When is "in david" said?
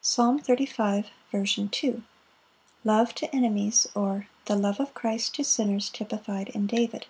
6.48-7.04